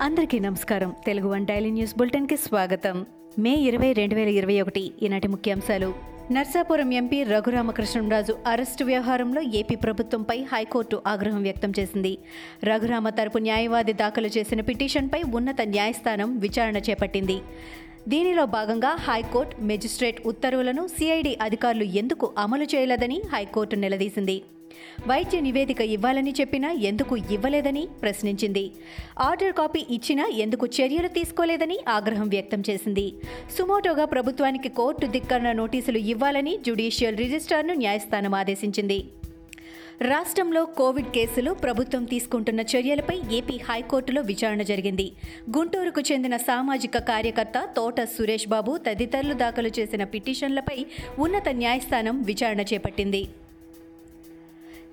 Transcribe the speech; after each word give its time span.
అందరికీ 0.00 0.38
నమస్కారం. 0.38 0.94
Telugu 1.06 1.28
one 1.28 1.46
daily 1.46 1.70
news 1.70 1.98
బులెటిన్కి 1.98 2.36
స్వాగతం. 2.36 3.06
మే 3.38 3.54
ఇరవై 3.54 3.92
రెండు 3.92 4.14
వేల 4.14 4.28
ఇరవై 4.28 4.60
ఒకటి 4.60 4.92
ఈనాటి 5.02 5.28
ముఖ్యాంశాలు. 5.28 5.94
నర్సాపురం 6.32 6.92
ఎంపీ 6.92 7.22
రఘురామకృష్ణరాజు 7.22 8.38
అరెస్టు 8.46 8.84
వ్యవహారంలో 8.84 9.42
ఏపీ 9.42 9.74
ప్రభుత్వంపై 9.74 10.38
హైకోర్టు 10.52 11.02
ఆగ్రహం 11.06 11.42
వ్యక్తం 11.42 11.72
చేసింది. 11.78 12.18
రఘురామ 12.64 13.08
తరపు 13.08 13.38
న్యాయవాది 13.38 13.92
దాఖలు 13.92 14.26
చేసిన 14.26 14.60
పిటిషన్పై 14.60 15.22
ఉన్నత 15.34 15.60
న్యాయస్థానం 15.62 16.38
విచారణ 16.38 16.76
చేపట్టింది. 16.76 17.38
దీనిలో 18.08 18.46
భాగంగా 18.46 18.96
హైకోర్టు 19.00 19.56
మెజిస్ట్రేట్ 19.60 20.26
ఉత్తర్వులను 20.26 20.86
సిఐడి 20.86 21.38
అధికారులు 21.42 21.84
ఎందుకు 21.84 22.32
అమలు 22.38 22.64
చేయలేదని 22.64 23.22
హైకోర్టు 23.32 23.76
నిలదీసింది. 23.76 24.42
వైద్య 25.08 25.40
నివేదిక 25.40 25.80
ఇవ్వాలని 25.80 26.34
చెప్పినా 26.40 26.70
ఎందుకు 26.72 27.16
ఇవ్వలేదని 27.16 27.88
ప్రశ్నించింది. 28.02 28.70
ఆర్డర్ 29.20 29.52
కాపీ 29.52 29.86
ఇచ్చినా 29.90 30.26
ఎందుకు 30.26 30.66
చర్యలు 30.66 31.08
తీసుకోలేదని 31.08 31.78
ఆగ్రహం 31.88 32.28
వ్యక్తం 32.28 32.62
చేసింది. 32.70 33.14
సుమోటోగా 33.58 34.04
ప్రభుత్వానికి 34.04 34.68
కోర్టు 34.68 35.06
ధిక్కరణ 35.06 35.52
నోటీసులు 35.52 35.98
ఇవ్వాలని 35.98 36.56
జ్యుడిషియల్ 36.56 37.16
రిజిస్ట్రార్ను 37.16 37.74
న్యాయస్థానం 37.74 38.34
ఆదేశించింది. 38.34 39.04
రాష్ట్రంలో 40.02 40.64
కోవిడ్ 40.64 41.08
కేసులు 41.08 41.50
ప్రభుత్వం 41.52 42.04
తీసుకుంటున్న 42.04 42.60
చర్యలపై 42.60 43.20
ఏపీ 43.32 43.56
హైకోర్టులో 43.56 44.22
విచారణ 44.22 44.62
జరిగింది. 44.62 45.12
గుంటూరుకు 45.56 46.00
చెందిన 46.00 46.36
సామాజిక 46.36 46.98
కార్యకర్త 46.98 47.68
తోట 47.76 48.00
సురేష్ 48.00 48.48
బాబు 48.48 48.76
తదితరులు 48.76 49.34
దాఖలు 49.34 49.68
చేసిన 49.78 50.04
పిటిషన్లపై 50.04 50.86
ఉన్నత 51.18 51.48
న్యాయస్థానం 51.48 52.22
విచారణ 52.22 52.60
చేపట్టింది. 52.60 53.28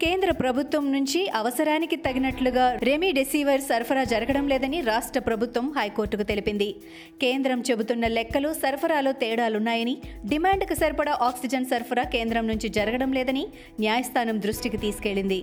కేంద్ర 0.02 0.32
ప్రభుత్వం 0.32 0.92
నుంచి 0.92 1.20
అవసరానికి 1.30 1.96
తగినట్లుగా 1.96 2.66
రెమిడెసివర్ 2.84 3.62
సరఫరా 3.62 4.04
జరగడం 4.04 4.48
లేదని 4.48 4.82
రాష్ట్ర 4.82 5.20
ప్రభుత్వం 5.20 5.74
హైకోర్టుకు 5.78 6.24
తెలిపింది. 6.24 6.76
కేంద్రం 7.22 7.64
చెబుతున్న 7.70 8.08
లెక్కలు 8.08 8.54
సరఫరాలో 8.54 9.12
తేడాలున్నాయని 9.12 9.96
డిమాండ్కు 10.30 10.74
సరిపడా 10.74 11.18
ఆక్సిజన్ 11.22 11.66
సరఫరా 11.66 12.04
కేంద్రం 12.04 12.48
నుంచి 12.48 12.70
జరగడం 12.70 13.14
లేదని 13.14 13.48
న్యాయస్థానం 13.80 14.42
దృష్టికి 14.42 14.78
తీసుకెళ్ళింది 14.78 15.40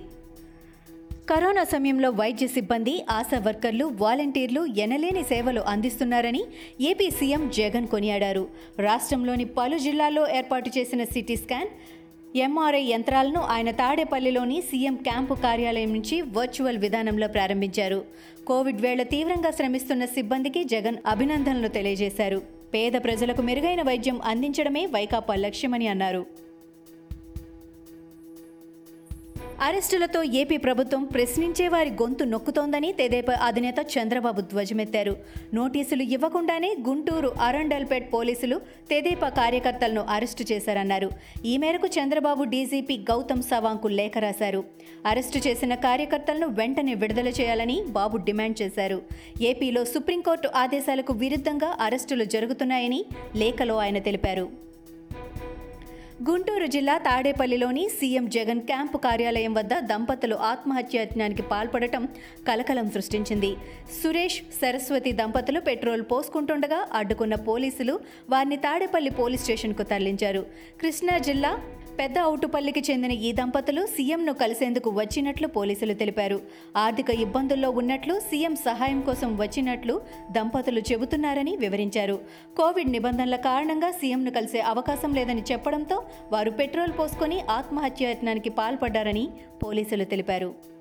కరోనా 1.29 1.63
సమయంలో 1.63 2.09
వైద్య 2.09 2.47
సిబ్బంది 2.47 3.05
ఆశా 3.09 3.37
వర్కర్లు 3.39 3.85
వాలంటీర్లు 3.85 4.65
ఎనలేని 4.65 5.23
సేవలు 5.23 5.61
అందిస్తున్నారని 5.61 6.43
ఏపీ 6.81 7.11
సీఎం 7.11 7.49
జగన్ 7.49 7.87
కొనియాడారు. 7.87 8.47
రాష్ట్రంలోని 8.79 9.45
పలు 9.45 9.77
జిల్లాల్లో 9.77 10.29
ఏర్పాటు 10.29 10.71
చేసిన 10.77 11.03
సిటీ 11.03 11.35
స్కాన్ 11.35 11.71
ఎంఆర్ఐ 12.35 12.83
యంత్రాలను 12.91 13.41
ఆయన 13.41 13.71
తాడేపల్లిలోని 13.71 14.61
సీఎం 14.61 14.95
క్యాంపు 14.95 15.33
కార్యాలయం 15.33 15.93
నుంచి 15.93 16.21
వర్చువల్ 16.21 16.77
విధానంలో 16.77 17.27
ప్రారంభించారు. 17.27 18.05
కోవిడ్ 18.47 18.81
వేళ 18.81 19.03
తీవ్రంగా 19.03 19.51
శ్రమిస్తున్న 19.51 20.05
సిబ్బందికి 20.05 20.63
జగన్ 20.63 20.97
అభినందనలు 21.05 21.67
తెలియజేశారు. 21.67 22.41
పేద 22.73 22.93
ప్రజలకు 23.03 23.41
మెరుగైన 23.41 23.81
వైద్యం 23.81 24.21
అందించడమే 24.21 24.85
వైకాపా 24.85 25.35
లక్ష్యమని 25.35 25.87
అన్నారు. 25.87 26.25
అరెస్టులతో 29.61 30.23
ఏపీ 30.23 30.57
ప్రభుత్వం 30.57 31.03
ప్రశ్నించే 31.03 31.67
వారి 31.67 31.89
గొంతు 31.89 32.23
నొక్కుతోందని 32.23 32.91
తెదేపా 32.91 33.33
అధినేత 33.33 33.75
చంద్రబాబు 33.97 34.41
ధ్వజమెత్తారు. 34.41 35.17
నోటీసులు 35.53 36.03
ఇవ్వకుండానే 36.03 36.75
గుంటూరు 36.87 37.31
అరండల్పేట్ 37.41 38.13
పోలీసులు 38.13 38.61
తెదేపా 38.89 39.29
కార్యకర్తలను 39.29 40.01
అరెస్టు 40.01 40.45
చేశారన్నారు. 40.51 41.09
ఈ 41.45 41.57
మేరకు 41.57 41.87
చంద్రబాబు 41.87 42.43
డీజీపీ 42.43 42.97
గౌతమ్ 42.97 43.43
సవాంగ్కు 43.43 43.87
లేఖ 43.87 44.17
రాశారు. 44.17 44.63
అరెస్టు 45.05 45.47
చేసిన 45.47 45.75
కార్యకర్తలను 45.75 46.47
వెంటనే 46.47 46.93
విడుదల 46.93 47.27
చేయాలని 47.27 47.83
బాబు 47.87 48.17
డిమాండ్ 48.17 48.61
చేశారు. 48.61 49.01
ఏపీలో 49.41 49.85
సుప్రీంకోర్టు 49.85 50.49
ఆదేశాలకు 50.55 51.13
విరుద్ధంగా 51.13 51.77
అరెస్టులు 51.79 52.23
జరుగుతున్నాయని 52.23 53.05
లేఖలో 53.35 53.77
ఆయన 53.77 53.97
తెలిపారు. 53.97 54.65
గుంటూరు 56.23 56.65
జిల్లా 56.65 56.97
తాడేపల్లిలోని 56.97 57.89
సీఎం 57.89 58.29
జగన్ 58.29 58.61
క్యాంపు 58.61 58.97
కార్యాలయం 58.97 59.53
వద్ద 59.53 59.73
దంపతులు 59.79 60.35
ఆత్మహత్యాయత్నానికి 60.35 61.41
పాల్పడటం 61.41 62.09
కలకలం 62.47 62.91
సృష్టించింది. 62.91 63.55
సురేష్ 64.01 64.41
సరస్వతి 64.61 65.11
దంపతులు 65.11 65.59
పెట్రోల్ 65.59 66.01
పోసుకుంటుండగా 66.11 66.87
అడ్డుకున్న 66.93 67.35
పోలీసులు 67.35 67.99
వారిని 68.29 68.57
తాడేపల్లి 68.57 69.11
పోలీస్ 69.11 69.41
స్టేషన్కు 69.41 69.83
తరలించారు. 69.83 70.45
కృష్ణా 70.81 71.17
జిల్లా 71.17 71.59
పెద్ద 71.99 72.17
అవుటుపల్లికి 72.27 72.81
చెందిన 72.87 73.13
ఈ 73.27 73.29
దంపతులు 73.39 73.81
సీఎంను 73.93 74.33
కలిసేందుకు 74.41 74.89
వచ్చినట్లు 74.97 75.47
పోలీసులు 75.57 75.93
తెలిపారు. 76.01 76.37
ఆర్థిక 76.83 77.09
ఇబ్బందుల్లో 77.25 77.69
ఉన్నట్లు 77.81 78.15
సీఎం 78.29 78.55
సహాయం 78.65 78.99
కోసం 79.09 79.29
వచ్చినట్లు 79.43 79.95
దంపతులు 80.37 80.83
చెబుతున్నారని 80.91 81.55
వివరించారు. 81.63 82.17
కోవిడ్ 82.59 82.93
నిబంధనల 82.97 83.39
కారణంగా 83.49 83.91
సీఎంను 84.01 84.33
కలిసే 84.37 84.61
అవకాశం 84.73 85.13
లేదని 85.19 85.45
చెప్పడంతో 85.51 85.99
వారు 86.35 86.53
పెట్రోల్ 86.61 86.95
పోసుకొని 87.01 87.39
ఆత్మహత్యాయత్నానికి 87.57 88.53
పాల్పడ్డారని 88.61 89.27
పోలీసులు 89.63 90.07
తెలిపారు. 90.13 90.74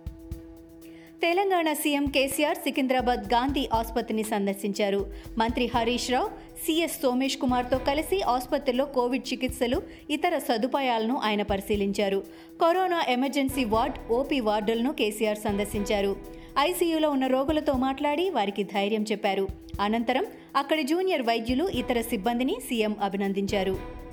తెలంగాణ 1.22 1.72
సీఎం 1.72 2.06
కేసీఆర్ 2.06 2.56
సికింద్రాబాద్ 2.56 3.22
గాంధీ 3.32 3.68
ఆసుపత్రిని 3.72 4.22
సందర్శించారు. 4.22 5.06
మంత్రి 5.38 5.70
హరీష్ 5.74 6.10
రావు 6.10 6.28
సీఎస్ 6.64 7.00
సోమేష్ 7.02 7.36
కుమార్తో 7.36 7.78
కలిసి 7.78 8.22
ఆసుపత్రిలో 8.22 8.84
కోవిడ్ 8.84 9.28
చికిత్సలు 9.32 9.82
ఇతర 10.10 10.38
సదుపాయాలను 10.38 11.16
ఆయన 11.16 11.42
పరిశీలించారు. 11.42 12.20
కరోనా 12.62 13.00
ఎమర్జెన్సీ 13.08 13.64
వార్డ్ 13.64 13.98
ఓపీ 14.12 14.40
వార్డులను 14.40 14.92
కేసీఆర్ 14.92 15.38
సందర్శించారు. 15.38 16.16
ఐసీయూలో 16.58 17.10
ఉన్న 17.10 17.26
రోగులతో 17.26 17.72
మాట్లాడి 17.72 18.30
వారికి 18.30 18.62
ధైర్యం 18.62 19.06
చెప్పారు. 19.12 19.48
అనంతరం 19.80 20.26
అక్కడి 20.56 20.82
జూనియర్ 20.82 21.22
వైద్యులు 21.22 21.64
ఇతర 21.82 22.00
సిబ్బందిని 22.00 22.56
సీఎం 22.68 22.96
అభినందించారు. 23.02 24.03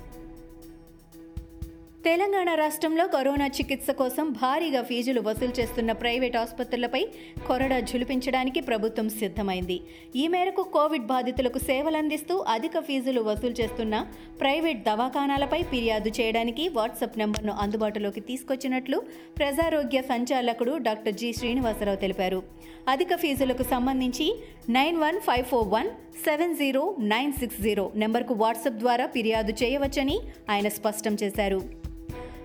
తెలంగాణ 2.06 2.50
రాష్ట్రంలో 2.58 3.04
కరోనా 3.06 3.46
చికిత్స 3.56 3.90
కోసం 3.98 4.26
భారీగా 4.38 4.80
ఫీజులు 4.82 5.20
వసూలు 5.26 5.54
చేస్తున్న 5.58 5.90
ప్రైవేట్ 6.00 6.36
ఆసుపత్రులపై 6.36 7.02
కొరడా 7.46 7.76
ఝులిపించడానికి 7.90 8.60
ప్రభుత్వం 8.60 9.08
సిద్ధమైంది. 9.18 9.76
ఈ 10.16 10.24
మేరకు 10.28 10.62
కోవిడ్ 10.76 11.06
బాధితులకు 11.12 11.60
సేవలందిస్తూ 11.68 12.36
అధిక 12.54 12.80
ఫీజులు 12.80 13.20
వసూలు 13.28 13.56
చేస్తున్న 13.60 14.00
ప్రైవేట్ 14.40 14.80
దవాఖానాలపై 14.88 15.60
ఫిర్యాదు 15.72 16.12
చేయడానికి 16.18 16.64
వాట్సాప్ 16.78 17.20
నెంబర్ను 17.22 17.54
అందుబాటులోకి 17.64 18.22
తీసుకొచ్చినట్లు 18.30 18.98
ప్రజారోగ్య 19.38 20.02
సంచాలకుడు 20.10 20.74
డాక్టర్ 20.88 21.16
జి 21.22 21.30
శ్రీనివాసరావు 21.38 22.00
తెలిపారు. 22.04 22.42
అధిక 22.94 23.14
ఫీజులకు 23.24 23.66
సంబంధించి 23.74 24.26
nine 24.78 24.98
one 25.04 25.20
five 25.28 25.46
four 25.52 25.70
one 25.76 25.92
seven 26.24 26.56
zero 26.62 26.82
nine 27.14 27.32
six 27.32 27.62
zero 27.68 27.86
నెంబర్కు 28.04 28.36
వాట్సాప్ 28.42 28.82
ద్వారా 28.84 29.06
ఫిర్యాదు 29.06 29.54
చేయవచ్చని 29.62 30.18
ఆయన 30.50 30.68
స్పష్టం 30.80 31.14
చేశారు. 31.24 31.62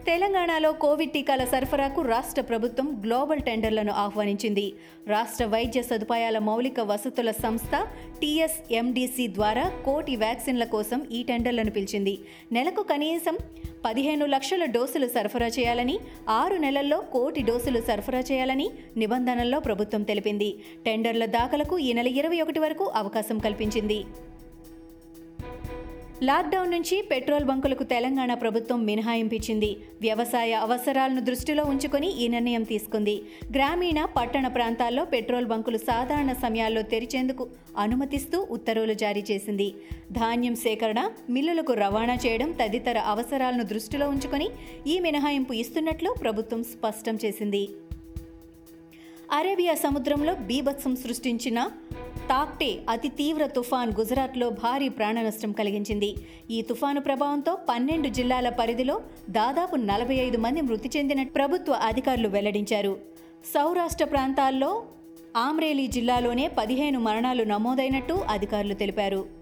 తెలంగాణలో 0.09 0.69
కోవిడ్ 0.81 1.11
టీకాల 1.11 1.43
సరఫరాకు 1.45 2.01
రాష్ట్ర 2.01 2.41
ప్రభుత్వం 2.41 2.87
గ్లోబల్ 3.05 3.41
టెండర్లను 3.41 3.93
ఆహ్వానించింది. 4.03 4.63
రాష్ట్ర 5.07 5.45
వైద్య 5.45 5.81
సదుపాయాల 5.81 6.37
మౌలిక 6.49 6.79
వసతుల 6.81 7.31
సంస్థ 7.31 7.73
టీఎస్ఎండిసి 8.21 9.25
ద్వారా 9.27 9.65
కోటి 9.85 10.15
వ్యాక్సిన్ల 10.15 10.63
కోసం 10.75 11.01
ఈ 11.11 11.23
టెండర్లను 11.23 11.71
పిలిచింది. 11.71 12.13
నెలకు 12.51 12.83
కనీసం 12.83 13.37
పదిహేను 13.85 14.25
లక్షల 14.25 14.65
డోసులు 14.65 15.07
సరఫరా 15.07 15.49
చేయాలని 15.57 15.97
ఆరు 16.29 16.55
నెలల్లో 16.55 17.01
కోటి 17.15 17.41
డోసులు 17.41 17.81
సరఫరా 17.81 18.23
చేయాలని 18.31 18.69
నిబంధనల్లో 18.97 19.59
ప్రభుత్వం 19.59 20.03
తెలిపింది. 20.03 20.49
టెండర్ల 20.85 21.25
దాఖలకు 21.37 21.77
ఈ 21.79 21.91
నెల 21.93 22.07
ఇరవై 22.21 22.41
ఒకటి 22.41 22.59
వరకు 22.59 22.87
అవకాశం 22.95 23.39
కల్పించింది. 23.39 24.01
లాక్డౌన్ 26.23 26.71
నుంచి 26.71 27.01
పెట్రోల్ 27.11 27.45
బంకులకు 27.45 27.83
తెలంగాణ 27.83 28.33
ప్రభుత్వం 28.33 28.85
మినహాయింపించింది. 28.85 29.77
వ్యవసాయ 30.01 30.53
అవసరాలను 30.53 31.21
దృష్టిలో 31.21 31.63
ఉంచుకొని 31.63 32.17
ఈ 32.17 32.27
నిర్ణయం 32.27 32.63
తీసుకుంది. 32.63 33.21
గ్రామీణ 33.55 34.05
పట్టణ 34.05 34.47
ప్రాంతాల్లో 34.47 35.05
పెట్రోల్ 35.05 35.45
బంకులు 35.45 35.77
సాధారణ 35.77 36.33
సమయాల్లో 36.33 36.81
తెరిచేందుకు 36.81 37.49
అనుమతిస్తూ 37.77 38.47
ఉత్తర్వులు 38.51 38.93
జారీ 38.93 39.23
చేసింది. 39.31 39.73
ధాన్యం 40.11 40.55
సేకరణ 40.55 41.09
మిల్లులకు 41.29 41.73
రవాణా 41.73 42.15
చేయడం 42.15 42.51
తదితర 42.51 42.97
అవసరాలను 42.97 43.63
దృష్టిలో 43.63 44.09
ఉంచుకొని 44.09 44.49
ఈ 44.87 44.99
మినహాయింపు 44.99 45.53
ఇస్తున్నట్లు 45.53 46.15
ప్రభుత్వం 46.21 46.63
స్పష్టం 46.63 47.17
చేసింది. 47.25 47.69
అరేబియా 49.31 49.73
సముద్రంలో 49.73 50.33
బీభత్సం 50.33 50.95
సృష్టించిన 50.95 51.69
తాక్టే 52.29 52.79
అతి 52.89 53.09
తీవ్ర 53.09 53.45
తుఫాన్ 53.45 53.93
గుజరాత్లో 53.99 54.49
భారీ 54.49 54.89
ప్రాణనష్టం 54.89 55.51
కలిగించింది. 55.51 56.15
ఈ 56.51 56.61
తుఫాను 56.61 57.01
ప్రభావంతో 57.01 57.57
పన్నెండు 57.69 58.07
జిల్లాల 58.07 58.49
పరిధిలో 58.49 59.01
దాదాపు 59.29 59.75
నలభై 59.75 60.15
ఐదు 60.15 60.37
మంది 60.37 60.61
మృతి 60.61 60.91
చెందిన 60.97 61.23
ప్రభుత్వ 61.23 61.73
అధికారులు 61.73 62.27
వెల్లడించారు. 62.27 62.97
సౌరాష్ట్ర 63.53 64.05
ప్రాంతాల్లో 64.05 64.83
ఆమ్రేలీ 65.37 65.87
జిల్లాలోనే 65.87 66.47
పదిహేను 66.47 66.99
మరణాలు 66.99 67.43
నమోదైనట్టు 67.43 68.13
అధికారులు 68.13 68.73
తెలిపారు. 68.73 69.36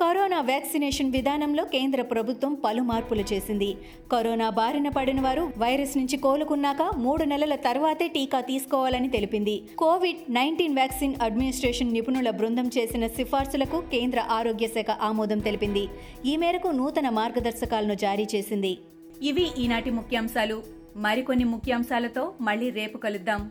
కరోనా 0.00 0.40
వ్యాక్సినేషన్ 0.40 1.12
విధానంలో 1.12 1.64
కేంద్ర 1.64 2.02
ప్రభుత్వం 2.02 2.54
పలు 2.54 2.82
మార్పులు 2.82 3.24
చేసింది. 3.32 3.76
కరోనా 4.12 4.50
బారిన 4.50 4.88
పడిన 4.88 5.20
వారు 5.20 5.50
వైరస్ 5.58 5.96
నుంచి 5.96 6.16
కోలుకున్నాక 6.16 6.82
మూడు 6.96 7.24
నెలల 7.24 7.54
తర్వాతే 7.54 8.08
టీకా 8.08 8.40
తీసుకోవాలని 8.40 9.08
తెలిపింది. 9.08 9.62
కోవిడ్ 9.78 10.32
నైన్టీన్ 10.32 10.74
వ్యాక్సిన్ 10.74 11.14
అడ్మినిస్ట్రేషన్ 11.22 11.92
నిపుణుల 11.92 12.30
బృందం 12.30 12.68
చేసిన 12.68 13.06
సిఫార్సులకు 13.06 13.80
కేంద్ర 13.80 14.20
ఆరోగ్య 14.30 14.66
శాఖ 14.66 14.90
ఆమోదం 15.02 15.38
తెలిపింది. 15.38 15.88
ఈ 16.26 16.36
మేరకు 16.36 16.68
నూతన 16.68 17.08
మార్గదర్శకాలను 17.08 17.94
జారీ 17.94 18.26
చేసింది. 18.34 18.78
ఇవి 19.22 19.46
ఈనాటి 19.58 19.90
ముఖ్యాంశాలు. 19.90 20.62
మరికొన్ని 20.96 21.44
ముఖ్యాంశాలతో 21.44 22.32
మళ్ళీ 22.40 22.70
రేపు 22.70 22.98
కలుద్దాం. 22.98 23.50